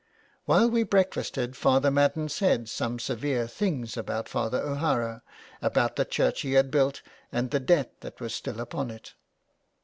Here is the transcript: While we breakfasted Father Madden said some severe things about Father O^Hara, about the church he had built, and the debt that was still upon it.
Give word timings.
While 0.45 0.67
we 0.67 0.81
breakfasted 0.81 1.55
Father 1.55 1.91
Madden 1.91 2.27
said 2.27 2.67
some 2.67 2.97
severe 2.97 3.45
things 3.47 3.95
about 3.95 4.27
Father 4.27 4.59
O^Hara, 4.59 5.21
about 5.61 5.95
the 5.95 6.05
church 6.05 6.41
he 6.41 6.53
had 6.53 6.71
built, 6.71 7.03
and 7.31 7.51
the 7.51 7.59
debt 7.59 7.99
that 8.01 8.19
was 8.19 8.33
still 8.33 8.59
upon 8.59 8.89
it. 8.89 9.13